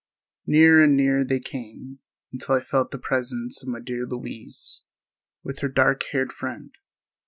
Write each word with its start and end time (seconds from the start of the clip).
Nearer 0.47 0.83
and 0.83 0.97
nearer 0.97 1.23
they 1.23 1.39
came, 1.39 1.99
until 2.33 2.55
I 2.55 2.59
felt 2.59 2.89
the 2.89 2.97
presence 2.97 3.61
of 3.61 3.69
my 3.69 3.79
dear 3.79 4.07
Louise 4.07 4.81
with 5.43 5.59
her 5.59 5.69
dark 5.69 6.01
haired 6.11 6.33
friend. 6.33 6.71